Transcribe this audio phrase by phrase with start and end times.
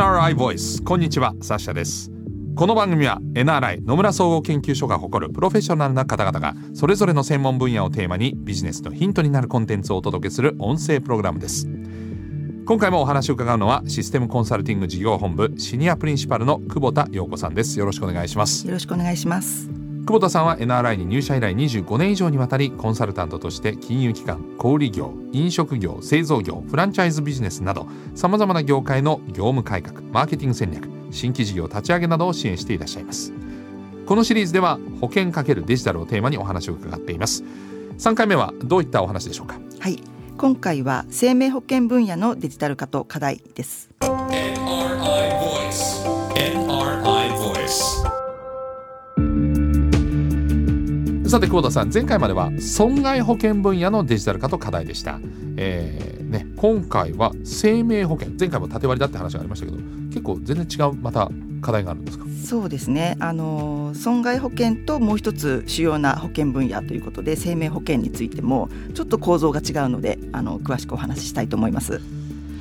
[0.00, 2.10] NRI Voice こんにちはサッシャです。
[2.56, 11.68] この番組は NRI 野村総合研究所が誇るプロフェッショナルな方々がそれぞれの専門分野をテーマにビジネスのヒントになるコンテンツをお届けする音声プログラムです。
[12.64, 17.78] 今回もお話を伺うのはシステムコンサルティング事業本部シニアプリンシパルの久保田陽子さんです。
[17.78, 18.66] よろしくお願いします。
[18.66, 19.79] よろしくお願いします。
[20.06, 33.32] 久保田さんは NRI に入社以来25年以上にわたりコンサルタントとして金融機関小売業飲食業製造業フランチャイズビジネスなどさまざまな業界の業務改革マーケティング戦略新規事業立ち上げなどを支援していらっしゃいます。
[34.06, 37.44] このシリーズでは保険×デジタルをテーマにお話を伺っています。
[37.98, 39.60] 3回目はどういったお話でしょうか？
[39.78, 40.02] はい。
[40.36, 43.90] 今回は生命保険分野のデジタル化と課題です。
[51.30, 55.20] さて久保田さん前回までは損害保険分野のデジタル化と課題でした、
[55.56, 59.78] えーね、今回は生命保険前回も縦割りだって話がありましたけど
[60.08, 61.30] 結構全然違うまた
[61.62, 62.26] 課題があるんですか？
[62.44, 63.16] そうですね。
[63.20, 72.00] あの損害保険ともう一つ主要な保険分野ということで生命保険についてもちょっと構造が違うのであの詳しくお話ししたいと思います。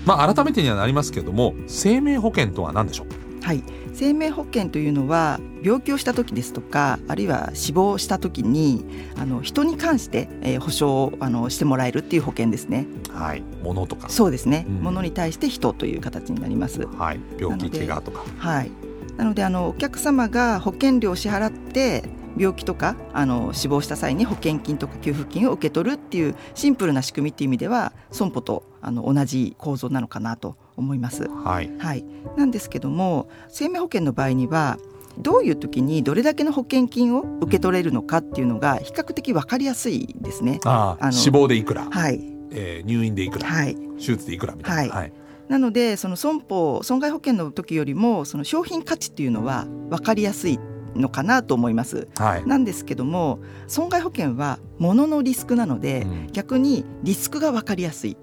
[0.05, 3.07] まあ改めてにはなりますけども生命保険とは何でしょう？
[3.41, 8.85] はい生命保険というのは病気をした時ですとかあるいは死亡した時に
[9.17, 12.85] あの人に関して、えー、保証をあのしてもらえるっていう保険ですね。
[13.11, 16.85] はい、物とかそうですね、うん、物に対して人という形になります。
[16.85, 18.23] はい、病気怪我とか。
[18.37, 18.71] はい。
[19.17, 22.03] なのであのお客様が保険料を支払って
[22.37, 31.27] 病気とかあの死亡した際に保険金とか給付金を受け取るっていうシンプルな仕組みっていう意味では損保とあの同じ構造なのかなと思います。
[31.29, 32.05] はい、はい、
[32.37, 34.77] なんですけども生命保険の場合には
[35.17, 40.59] どういう時にどれだけの保険金を受け取れるのかっていうのが比較的分かりやすいですね。
[40.63, 42.21] あの死亡でいくら、はい。
[42.51, 44.93] えー、入院でいくら、はい、手術でいくらみたいな。
[44.95, 45.13] はい、はい。
[45.49, 50.59] なのでその損保損害保険の時よりもその商品価値っていうのは分かりやすい
[50.95, 58.17] のかなと思います、はい、なんですけども損害保険は物のリスクなので、うん、逆にリスクが分かりやすい。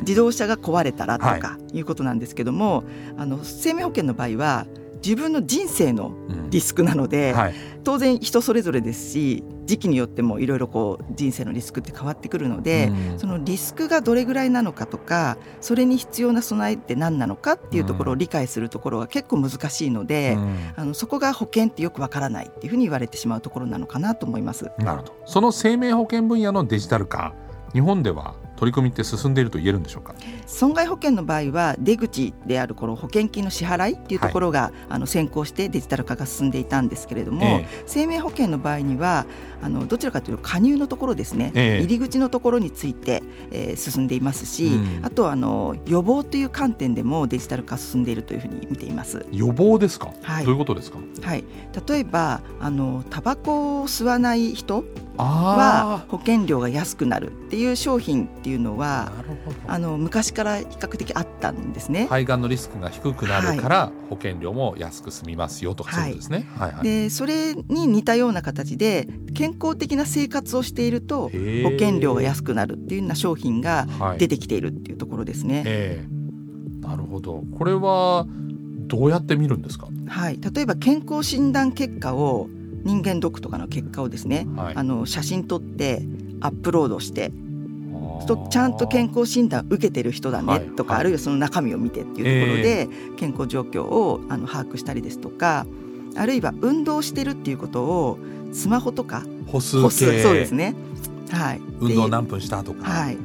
[0.00, 1.80] 自動車が壊れたらとかい。
[1.80, 2.84] うことなんですけども、はい、
[3.18, 4.66] あの生命保険の場合は
[5.02, 6.12] 自分の人生の
[6.50, 24.70] リスクなので、うんはい、当然人それぞれですし時期によってもいろいろこう人生のリスクって変わってくるので、うん、そのリスクがどれぐらいなのかとかそれに必要な備えって何なのかっていうところを理解するところは結構難しいので、うん、あのそこが保険ってよくわからないっていうふうに言われてしまうところなのかなと思います。
[24.78, 25.16] なるほど。
[25.24, 27.32] その生命保険分野のデジタル化
[27.72, 30.14] 日本では取り組みって進んでいると言えるんでしょうか？
[30.46, 39.24] 損害保険の場合は出口であるこの保険金の支払いっていうところが、はい、あの先行してデジタル化が進んでいたんですけれども、えー、生命保険の場合には
[39.62, 49.24] あのどちらかというと加入のところですね、えー、入り口のところについて、えー、進んでいますし、うん、あとはあの予防という観点でもデジタル化進んでいるというふうに見ています。
[49.32, 50.98] 予防ですか、はい、どういうことですか？
[51.22, 51.44] はい。
[51.88, 54.84] 例えばあのタバコを吸わない人
[55.16, 59.12] は保険料が安くなるっていう商品っていうのは
[59.66, 62.06] あの昔から比較的あったんですね。
[62.06, 66.46] 肺がんのリスクが低くなるから、保険料も安く済みますよとかそういうですね。
[66.58, 66.72] はい。
[66.72, 71.30] はい、でそれに似たような形で健康的な生活をしていると保
[71.78, 73.86] 険料が安くなるっていうような商品が
[74.18, 76.06] 出てきているっていうところですね。
[76.80, 77.44] なるほど。
[77.56, 78.26] これは
[78.88, 79.88] どうやって見るんですか？
[80.08, 82.48] はい、例えば健康診断結果を
[82.82, 86.02] 人間ドックとかの結果をですね、はい、あの写真撮って
[86.40, 87.30] アップロードして
[88.48, 95.66] ちゃんと健康診断受けてる人だねとか、はい、あるいはその中身を見てっていうところで健康状況をあの把握したりですとか
[96.16, 98.18] あるいは運動してるっていうことを
[98.52, 100.74] スマホとか歩数そうですね、
[101.30, 103.18] はい、運動何分したとか、はい、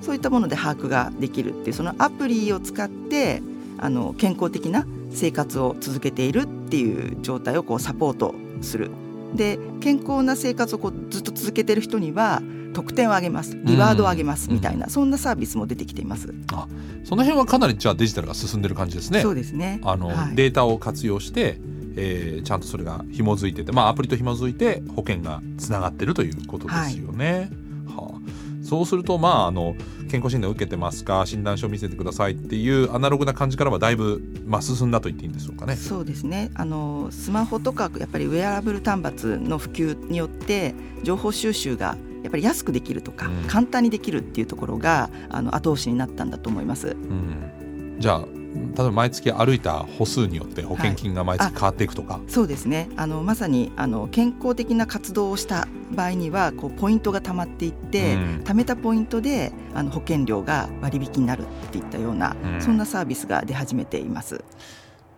[0.00, 3.42] そういったもので把握ができるっていうそのアプリを使って
[3.78, 8.90] あの健康的な生活を続けているっていう状態をこうサポートする。
[9.34, 12.42] で健康な生活をこうずっと続けてる人には
[12.76, 13.56] 得点を上げます。
[13.64, 16.34] リワードを上げますみたいな、うん、そんなサービスも出てきています。
[16.52, 16.68] あ
[17.04, 19.22] その辺はかなりじゃあデジタルが進んでる感じですね。
[19.22, 19.80] そうですね。
[19.82, 21.58] あの、はい、データを活用して
[21.98, 27.32] えー、ちゃんとそれが紐づいてて、まあ、アプリと紐づいて保険がつながってるということですよね。
[27.32, 29.74] はい、はあ、そうすると、まあ、あの
[30.10, 35.76] 健康診断受けてますか診断書見せてくださいっていうアナログな感じからはだいぶ、まあ、進んだと言っていいんでしょうかね。
[35.76, 36.50] そうですね。
[36.54, 46.88] あのスマホとかやっぱりウェアラブル端末の普及によって情報収集がやっぱり安くできるとか、うん、簡単にできるっていうところがあの後押しになったんだと思います。
[46.88, 48.24] うん、じゃあ
[48.56, 52.88] 例えば毎月歩いた歩数によって保険金が毎月変わっていくとか、はい、そうですね。
[52.96, 64.42] あのまさにあの健康的な活動をした場合にはこうポイントがたまっていって、うん、貯めたポイントであの保険料が割引になるっていったような、うん、そんなサービスが出始めています。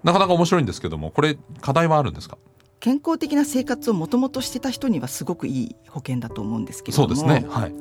[0.02, 2.38] なかなか面白いんですけどもこれ課題はあるんですか？
[2.80, 7.46] 健康的な生活をもともとしてた人にはすごくいい保険だと思うんですけれどもそうですね。
[7.48, 7.74] はい。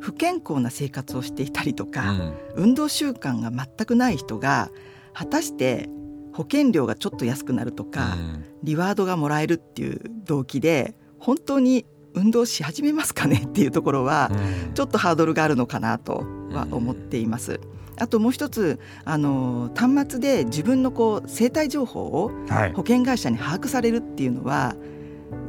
[0.00, 4.70] 不健康な生活をしていたりとか、うん、運動習慣が全くない人が
[5.14, 5.88] 果たして
[6.32, 14.30] 保険料がちょっと安くなるとか、うん、リワードがもらえるっていう動機で本当に運動し始めますかねっていうところは、
[14.74, 17.58] ちょっとハードルがあるのかなとは思っています。
[17.98, 22.30] あともう一つあの端末で自分のこう生体情報を
[22.74, 24.76] 保険会社に把握されるっていうのは、は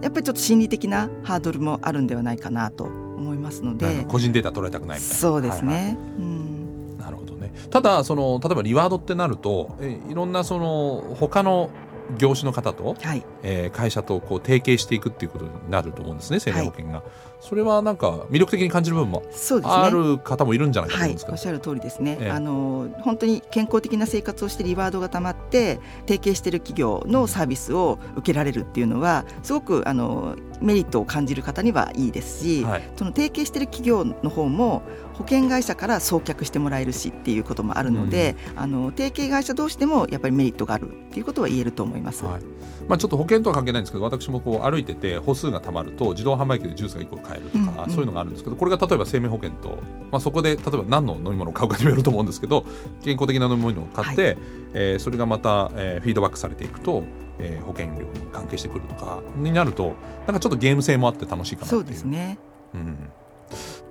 [0.01, 4.05] い、やっぱりちょっと心理的なハードルもあるんではないかなと思いますので。
[4.07, 5.15] 個人データ取られたくないみたいな。
[5.15, 6.97] そうですね、はいはい、うん。
[6.97, 7.53] なるほどね。
[7.69, 11.69] ただその例えばリワードってなるとえいろんなその他の
[12.17, 17.03] 業種の方と、はい、えー、会社とこう提携していくっていうことになると思うんですね生命保険が、はい、
[17.39, 19.23] それはなんか魅力的に感じる部分も
[19.63, 34.81] ある方もいるんじゃないかと思うんですか、はい、おっしゃる通りですね、えー、あの本当に健康的な生活をしてリワードがたまって提携している企業のサービスを受けられるっていうのはすごくあのメリットを感じる方にはいいですし、はい、その提携している企業の方も
[35.13, 41.92] 保険会社から送客してもらえるしっていうこともあるので、うん、あの提携会社同士でもやっぱりメリットがあるっていうことは言えると思います、
[42.25, 42.41] はい、
[42.87, 49.77] まあ、ちょっと保険とは関係ないんですけど私もこう歩いてて歩数がたまると自動販売機でジュースが1個買えるとか、うん、そういうのがあるんですけどこれが例えば生命保険と、
[50.11, 52.65] まあ、そこで例えば何の飲み物を買うかにもよると思うんですけど
[53.03, 54.37] 健康的な飲み物を買って、はい、
[54.73, 57.03] えー、それがまた、えー、フィードバックされていくと
[57.39, 59.95] えー、保険料に関係してくるとかになると
[60.27, 62.37] なんかちょっとゲーム性もあって楽しいかなそうですね、
[62.73, 63.11] うん、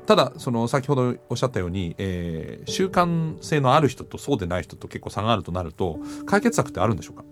[0.06, 7.24] ただその先ほどおっしゃったように、えー、習慣性のある人とそうでない人と結構差があるとなると解決策ってあるんでしょうか？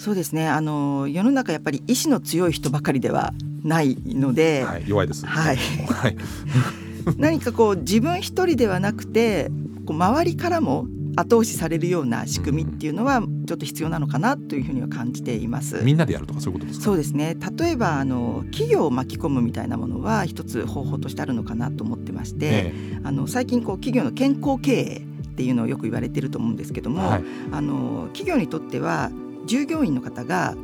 [0.00, 6.16] そうですねあの世の中やっぱり意志の強い人ばかりではないので、はい、弱いです、はい、はい、
[7.18, 9.50] 何かこう自分一人ではなくて
[9.84, 10.86] こう周りからも
[11.16, 15.82] 後押しされるような仕組みっていうのはちょっと必要なのかなというふうには感じています。
[15.82, 16.84] みんなでやるとかそういうことですか？
[16.86, 17.36] そうですね。
[17.58, 29.10] 例えばあの企業を巻き込むみたいなものは一つ方法としてあるのかなと思ってまして、ええ、あの最近こう企業の健康経営っていうのをよく言われてると思うんですけども、はい、あの企業にとっては
[29.50, 30.54] 従業員の方が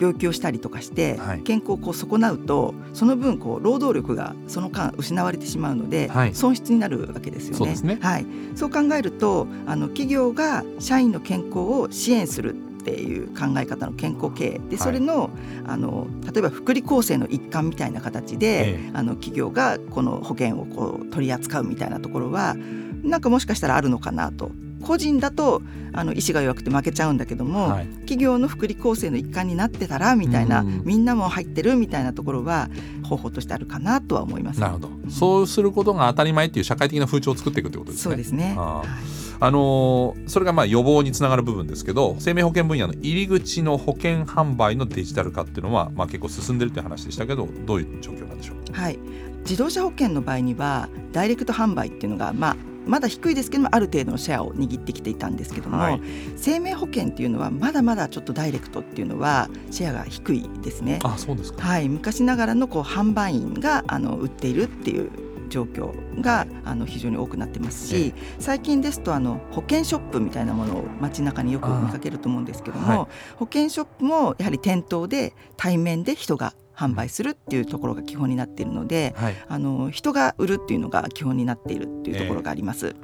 [0.00, 7.74] 病気をしたりとかして健康をこう損なうとその分こう労働力がその間失われてしまうので損失になるわけですよね。
[7.82, 7.98] ね。
[8.00, 14.60] はい、そう考えるとあの企業が社員の健康を支援するっていう考え方の健康経営。
[14.70, 15.28] でそれの,、
[15.66, 22.56] あの例えば福利厚生の一環みたいな形で、あの企業がこの保険をこう取り扱うみたいなところは
[23.02, 24.50] なんかもしかしたらあるのかなと
[24.82, 25.62] 個人だと
[25.92, 32.68] あの意志が弱くて負けちゃうんだけども、はい、企業の福利厚生の一環になってたらみたいな、みんなも入ってるみたいなところは
[33.02, 34.60] 方法としてあるかなとは思います。
[34.60, 38.02] なるほど、そうすることが当たり前っていう社会的な風潮を作っていくってことですね。
[38.04, 38.54] そうですね。
[38.58, 38.82] あ
[39.40, 39.50] あ。
[39.50, 48.72] のそれがまあ予防につながる部分ですけど生命保険分野の入り口の保険販売のデジタル化っていうのは、まあ、結構進んでるという話でしたけどどういう状況なんでしょう？
[48.72, 48.98] はい。
[49.40, 52.56] 自動車保険の場合にはダイレクト販売っていうのが、まあ、
[52.90, 56.00] まだ低いですけどもある程度のシェアを握ってきていたんですけども、はい、
[56.36, 60.98] 生命保険っていうのはまだまだちょっとダイレクトっていうのはシェアが低いですね。
[61.04, 65.10] あそうですか、はい、昔ながらのこう販売員があの売っているっていう
[65.50, 82.96] 状況があの非常に多くなってますし、最近ですとあの保険ショップみたいなものを街中によく見かけると思うんですけども、はい、保険ショップもやはり店頭で対面で人が販売するっていうところが基本になっているので、はい、あの人が売るっていうのが基本になっているっていうところがあります。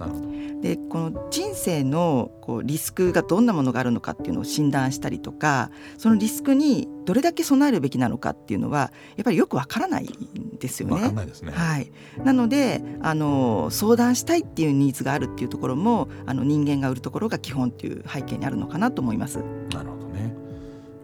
[0.00, 11.10] ー、でこの人生のこうリスクがどんなものがあるのかっていうのを診断したりとかそのリスクにどれだけ備えるべきなのかっていうのはやっぱりよくわからないんですよね。
[11.10, 11.90] ねはい、
[12.24, 19.40] なのであの相談したいっていうニーズがあるっていうところもあの人間が売るところが基本っていう背景にあるのかなと思います。
[19.72, 19.97] なるほど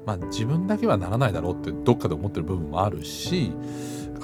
[0.06, 3.52] まあ、自分だけはならないだろうってどっかで思ってる部分もあるし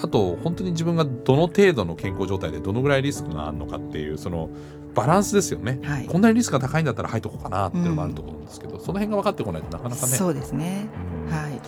[0.02, 4.50] あと本当に自分がどの程度の健康状態でどのぐらいリスクがあるのかっていうその
[4.94, 10.12] バランスですよね、はい、こんなにリスクが高いんだったら入っとこうかなっていうのもあると思うんですけど、うん、その辺が分かってこないとなかなかね。
[10.12, 10.88] そうですね、
[11.26, 11.60] うん、はい。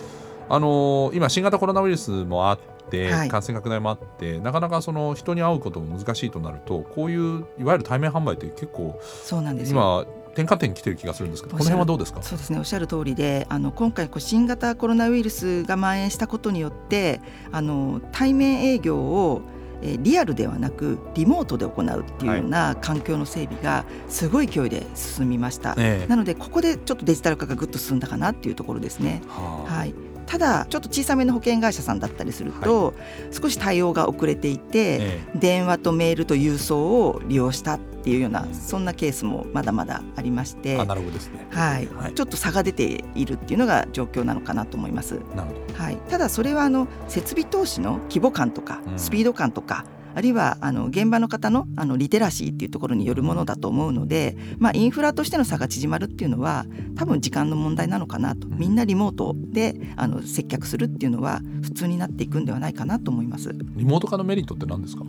[0.49, 12.21] あのー、今新型コロナウイルスもあって、はい、感染拡大もあってなかなかその人に会うことも難しいとなるとこういういわゆる対面販売って結構そうなんです今転換点に来てる気がするんですけどこの辺はどうですか？
[12.21, 17.21] そうですねおっしゃる通りであの今回こう新型コロナウイルスが蔓延したことによって
[17.51, 19.41] あの対面営業を
[19.81, 29.21] えリアルではなくリモートで行うっていうような環境の整備がすごい勢いで進みました、はい、なのでここでちょっとデジタル化がぐっと進んだかなっていうところですね。
[29.27, 29.93] はあ、はい
[30.25, 32.95] ただちょっと小さめの保険会社さんだったりすると、はい、
[33.33, 45.15] 少し対応が遅れていて、ええ、電話とメールと郵送を利用したっていうようなそんなケースもまだまだありましてアナログですね、はい、はい、ちょっと差が出ているっていうのが状況なのかなと思います。
[45.35, 45.73] なるほど。
[45.75, 56.65] はい、ただそれはあの設備投資の規模感とかスピード感とか、うんあるいはあの現場の方のあのリテラシーっていうところによるものだと思うので、まあ、インフラとしての差が縮まるっていうのは
[56.95, 58.47] 多分時間の問題なのかなと。
[58.47, 63.53] みんなリモートであの接客するっていうのは普通になっていくんではないかなと思います。
[63.75, 65.03] リモート化のメリットって何ですか？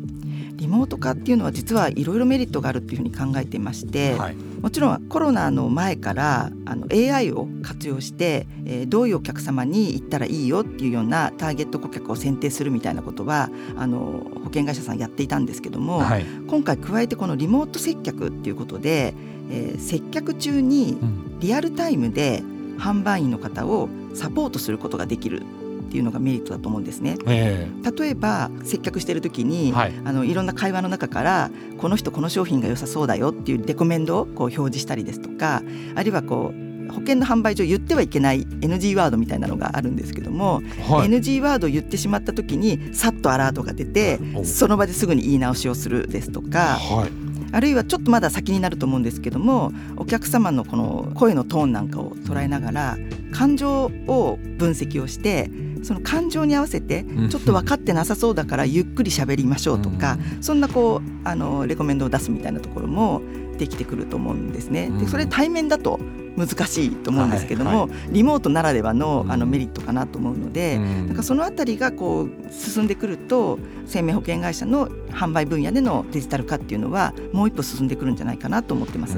[0.56, 19.14] リモート化っていうのは実はいろいろメリットがあるっていうふうに考えていまして、はい、もちろんコロナの前からあの AI を活用して、えー、どういうお客様に行ったらいいよっていうようなターゲット顧客を選定するみたいなことはあの保険会社さんやっていたんですけども、はい、今回加えてこのリモート接客っていうことで、
[19.50, 20.98] えー、接客中に
[21.40, 22.42] リアルタイムで
[22.78, 27.16] 販売員の方をサポートすることができるっていうのがメリットだと思うんですね。
[27.26, 35.62] えー、例えば接客してる時に、はい、あのいろんな会話の中からこの人この商品が良さそうだよっていうレコメンドをこう表示したりですとか
[35.94, 46.76] あるいはこう保険の販売上言ってはいけない NG ワードみたいなのがあるんですけども、はい、NG ワードを言ってしまった時にさっとアラートが出てその場ですぐに言い直しをするですとか。
[46.76, 47.24] はい。
[47.52, 52.98] あるいはちょっとまだ先になると思うんですけどもお客様のこの声のトーンなんかを捉えながら
[53.32, 55.52] 感情を分析をして
[55.84, 63.20] その感情に合わせてちょっと分かってなさそうだからゆっくり喋りましょうとか、そんなこうあのレコメンドを出すみたいなところも
[63.58, 64.90] できてくると思うんですね。
[64.98, 66.00] でそれ対面だと
[66.36, 79.16] 難しいと思うんですけども、はいはい、リモートならではのあのメリットかなと思うので、だからそのあたりがこう進んでくると生命保険会社の販売分野でのデジタル化っていうのはもう一歩進んでくるんじゃないかなと思ってます。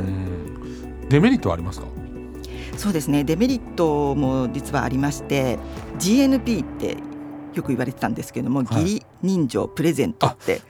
[1.08, 1.86] デメリットはありますか？
[2.76, 3.24] そうですね。
[3.24, 5.58] デメリットも実はありまして
[5.98, 6.98] GNP って
[7.56, 10.60] よく言われてたんですけども、はい、義理人情プレゼントって。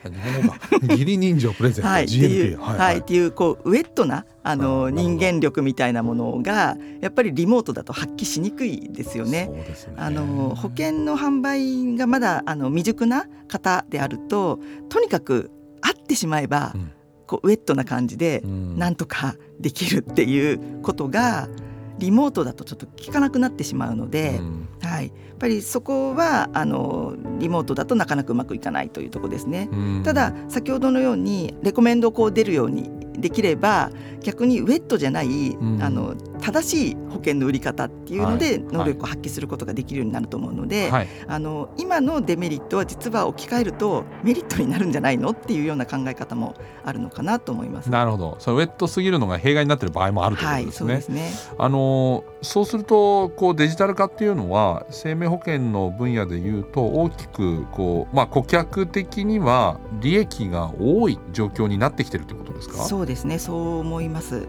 [0.83, 9.49] 義理人情プレゼント、はい、っていう、はい、はい、っていうこうウェットなあの人間力みたいなものがやっぱりリモートだと発揮しにくいですよね。
[9.49, 9.75] ね。
[9.97, 15.51] あの保険の販売がまだあの未熟な方であるととにかく
[15.81, 16.93] 会ってしまえば、うん、
[17.27, 21.66] こうウェットな感じでなんとかできるっていうことが、うん
[21.99, 29.69] リモートだとちょっと聞かなくなってしまうので、うん、はい、やっぱりそこはあのリモートだとなかなかうまくいかないというところですね。
[29.73, 33.91] うん、ただ先ほどのようにレコメンドをこう出るようにできれば
[34.23, 36.15] 逆にウェットじゃない、うん、あの
[36.47, 47.91] 正しい保険の売り方っていうので能力を発揮することができるようになると思うので、はい、あの今のデメリットは実は置き換えるとメリットになるんじゃないのっていうような考え方もあるのかなと思います。
[47.91, 48.37] なるほど。
[48.39, 50.93] そのウェットすぎるのが弊害になっている場合もあるということですね。
[50.93, 51.55] はい、そうですね。
[51.59, 62.85] あのそうするとこうデジタル化っていうのは生命保険の分野でいうと大きくこうまあ顧客的には利益が多い状況になってきてるということですか？
[62.85, 63.41] そうですね。
[63.41, 64.37] そう思います。
[64.37, 64.47] はい。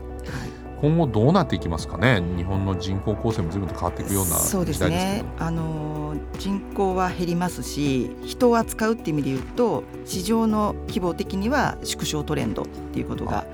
[0.81, 2.21] 今後どうなっていきますかね？
[2.37, 5.23] 日本の人口構成も随分と変わっていくようなそうですね。
[5.39, 13.45] あの人口は減りますし人を扱うっていう意味で言うと市場の規模的には縮小トレンドっていうことが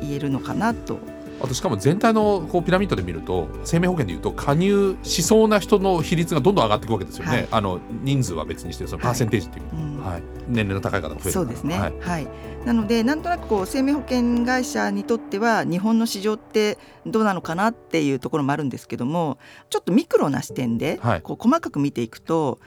[0.00, 0.98] 言えるのかなと
[1.42, 10.04] あとしかも全体のこうピラミッドで見ると生命保険でいうと加入しそうな人の比率がどんどん上がっていくわけですよね、はい、あの人数は別にしてそのパーセンテージっていう、はいうん。
[10.04, 12.28] はい、年齢の高い方が増えるそうですね、はい、はい、
[12.64, 19.38] なのでなんとなくこう生命保険会社にとっては日本の市場ってどうなのかなっていうところもあるんですけども
[19.70, 22.58] ちょっとミクロな視点でこう細かく見ていくと、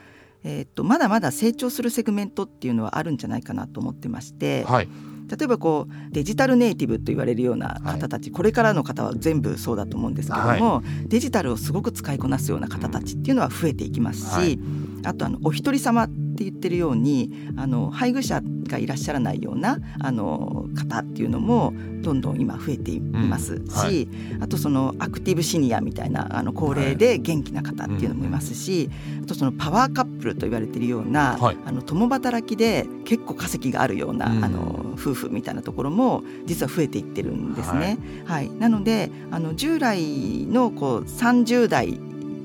[0.42, 4.64] えー、っとまだまだ成長するセグメントっていうのはあるんじゃないかなと思ってまして。
[4.64, 4.88] はい
[5.28, 14.58] 例えばこうデジタルネイティブと言われるような方たち、はい、これからの方は全部そうだと思うんですけども、はい、デジタルをすごく使いこなすような方たちっていうのは増えていきますし、はい、
[15.04, 21.72] あとあのお一人様って言ってるようにあの配偶者がいらっしゃらないようなあの方っていうのも
[22.02, 23.68] どんどん今増えていますし、うん。
[23.68, 24.08] はい、
[24.40, 37.98] あとそのアクティブシニアみたいなあの高齢で元気な方っていうのもいますし、はい、あとそのパワーカップルと言われているような、はい、あの共働きで結構稼ぎがあるような、うん、あの夫婦みたいなところも実は増えていってるんですね。
[38.24, 38.50] はい。
[38.50, 42.00] なのであの従来のこう30代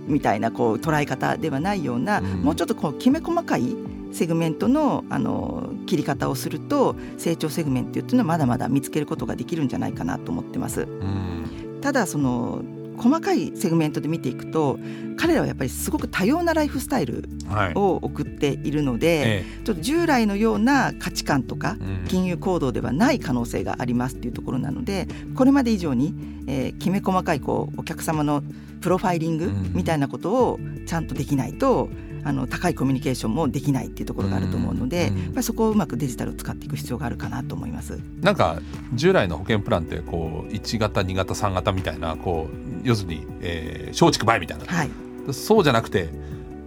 [0.10, 3.76] みたいなこう捉え方ではないような、うん、もうちょっとこうきめ細かい
[4.12, 10.82] セグメントのあの切り方をすると成長セグメントっていうのはまだまだ見つけることができるんじゃないかなと思ってます。
[10.82, 12.62] うん、ただその
[13.00, 14.78] 細かいセグメントで見ていくと
[15.18, 17.28] 彼らはやっぱりすごく多様なライフスタイル
[17.76, 21.78] を送っているので、はいちょっと従来のような価値観とか
[22.08, 26.16] 金融行動ではない可能性がありますっていうところなのでこれまで以上に、
[26.48, 28.42] えー、きめ細かいこうお客様の
[28.82, 31.90] プロファイリングみたいなことをちゃんとできないと、
[32.30, 38.00] あの高いコミュニケーションもできないっていうところがあると思うので、やっぱりそこをうまくデジタルを使っていく必要があるかなと思います。
[38.22, 38.62] なんか
[38.94, 42.48] 従来の保険プランってこう1型2型3型みたいなこ
[42.84, 44.90] う要するに、えー、松竹梅みたいな、はい、
[45.32, 46.10] そうじゃなくて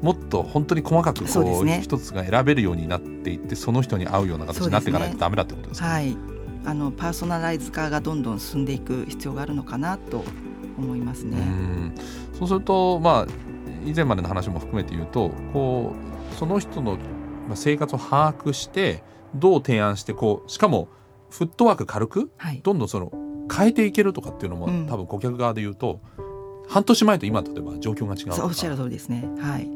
[0.02, 6.16] もっと本当に細かくこう、ね、一つが選べるようになっていってその人に合うような形になっていかないとダメだってことですか、ね、はい。
[6.64, 10.24] あのパーソナライズ化がどんどん進んでいく必要があるのかなと
[10.78, 11.38] 思いますね。
[12.34, 13.51] うそうするとまあ
[13.86, 15.94] 以前までの話も含めて言うとこ
[16.32, 16.98] うその人の
[17.54, 19.02] 生活を把握して
[19.34, 20.88] どう提案してこうしかも
[21.30, 23.12] フットワーク軽く、はい、どんどんその
[23.54, 26.00] 変えていけるとかっていうのも、うん、多分顧客側で言うと
[26.68, 29.28] 半年前と今例えば状況が違うおっしゃる通りですね。
[29.40, 29.68] はい。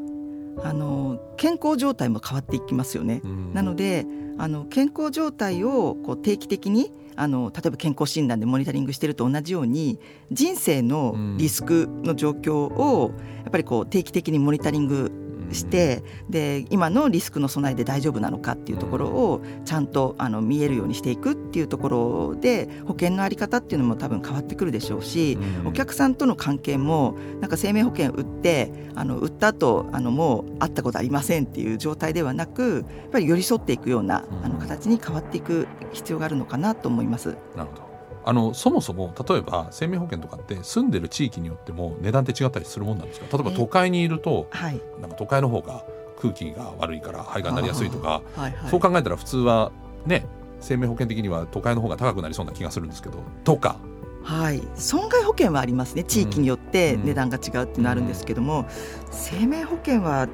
[0.63, 3.21] あの健康状態も変わっていきますよね。
[3.53, 4.05] なので
[4.39, 9.99] あの健康状態をこう定期的にあの例えば健康診断でモニタリングしてると同じように
[10.31, 15.11] 人生のリスクの状況をやっぱりこう定期的にモニタリング
[15.51, 37.35] してで今のリスクの備えで大丈夫なのかっていうところをちゃんとあの見えるようにしていくっていうところで保険の在り方っていうのも多分変わってくるでしょうし、お客さんとの関係もなんか生命保険売ってあの売った後あのもう会ったことありませんっていう状態ではなくやっぱり寄り添っていくようなあの形に変わっていく必要があるのかなと思います。
[37.55, 37.86] なるほど
[38.29, 43.37] あのそもそも例えば生命保険とかって住んでる地域によっても値段って違ったりするもんなんですか？
[43.37, 45.85] 例えば都会にいると、はい、なんか都会の方が
[46.21, 49.71] 空気が悪いから肺がんになりやすいとか、はいはい、そう考えたら普通は
[50.05, 50.25] ね
[50.59, 53.77] 生命保険的には都会の方が高くなりそうな気がするんですけどとか。
[54.23, 56.03] はい、損害保険はありますね。
[56.03, 58.67] 地域によって値段が違うっていうのはあるんですけども、うんうん、
[59.09, 60.27] 生命保険は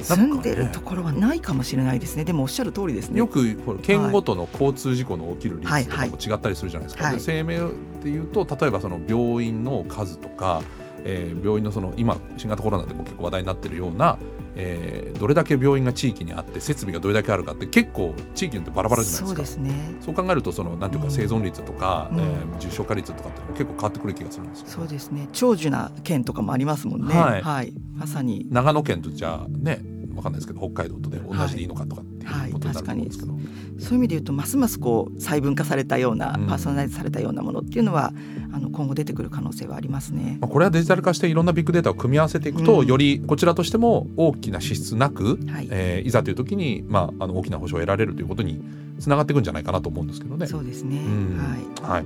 [0.00, 3.18] 住んでるところはないかもしれないですね、でもおっしゃる通りですね。
[3.18, 7.12] よくほら県ごとの交通事故の起きる率とかも違ったりするじゃないですか、はい。
[7.14, 7.58] はい、生命
[8.02, 10.62] でいうと例えばその病院の数とか、
[11.04, 14.18] えー、病院のその今新型コロナでも結構話題になってるような、
[14.56, 19.60] えー、どれだけ病院が地域にあって設備がどれだけあるかって結構地域によってバラバラじゃないですか。
[19.60, 25.28] そうね、そう考えるとそのなんていうか生存率とか、うん、えー、重症化率とかって結構変わってくる気がするんですよ、そうですね。
[25.32, 28.46] 長寿な県とかもありますもんね、はい、はい、まさに。
[28.50, 33.42] 長野県とじゃあね分かんないですけど北海道とで同じでいいのかとかっていうことになると思うんですけど、はい。
[33.42, 38.12] はい、そういう意味で言うとますますこう細分化されたような、パーソナライズされたようなものっていうのは
[38.52, 45.68] あの今後出てくる可能性はありますね、まあ、これはデジタル化していろんなビッグデータを組み合わせていくと、うん、よりこちらとしても大きな支出なく、はい。
[45.70, 48.62] えー、いざという時に、まあ、あの大きな保証を得られるということに
[48.98, 50.46] つながっていくんじゃないかなと思うんですけどね。
[50.46, 51.38] そうですね、うん、
[51.82, 52.04] はい、はい。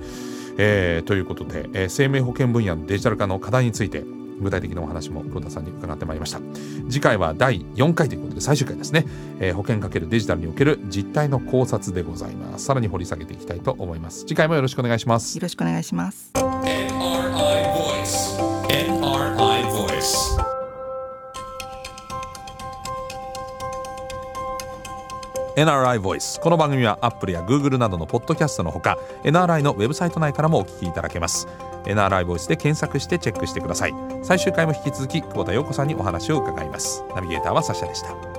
[0.59, 4.05] えー、ということで、えー、生命保険分野のデジタル化の課題について
[4.41, 6.41] 具体的なお話も黒田さんに伺ってまいりました。
[6.89, 9.07] 次回は第4回ということで最終回ですね、
[9.41, 12.65] えー、保険かけるデジタルにおける実態の考察でございます。
[12.65, 14.27] さらに掘り下げていきたいと思います。
[14.27, 15.37] 次回もよろしくお願いします。
[15.37, 16.33] よろしくお願いします。
[25.57, 31.49] NRI Voice この番組は Apple や Google などのポッドキャストのほか NRI のウェブサイト内からもお聞きいただけます。
[31.87, 33.95] NRI ボイスで検索してチェックしてください。
[34.23, 37.03] 最終回も引き続き久保田陽子さんにお話を伺います。
[37.15, 38.36] ナビゲーターはサシャでした。